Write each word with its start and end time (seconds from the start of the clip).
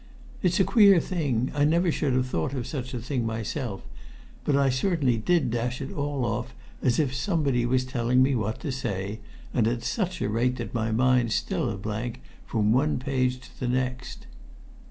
"It's 0.41 0.59
a 0.59 0.63
queer 0.63 0.99
thing 0.99 1.51
I 1.53 1.63
never 1.63 1.91
should 1.91 2.13
have 2.13 2.25
thought 2.25 2.55
of 2.55 2.65
such 2.65 2.95
a 2.95 2.99
thing 2.99 3.23
myself 3.23 3.83
but 4.43 4.55
I 4.55 4.69
certainly 4.71 5.17
did 5.17 5.51
dash 5.51 5.79
it 5.79 5.91
all 5.93 6.25
off 6.25 6.55
as 6.81 6.97
if 6.99 7.13
somebody 7.13 7.67
was 7.67 7.85
telling 7.85 8.23
me 8.23 8.33
what 8.33 8.59
to 8.61 8.71
say, 8.71 9.19
and 9.53 9.67
at 9.67 9.83
such 9.83 10.19
a 10.19 10.27
rate 10.27 10.55
that 10.55 10.73
my 10.73 10.89
mind's 10.91 11.35
still 11.35 11.69
a 11.69 11.77
blank 11.77 12.19
from 12.47 12.73
one 12.73 12.97
page 12.97 13.41
to 13.41 13.59
the 13.59 13.67
next." 13.67 14.25